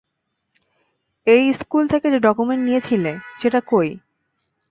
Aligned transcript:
এই, 1.27 1.43
স্কুল 1.53 1.83
থেকে 1.87 2.07
যে 2.09 2.19
ডকুমেন্ট 2.19 2.61
নিয়েছিলি, 2.65 3.13
সেটা 3.41 3.59
কই? 3.67 3.89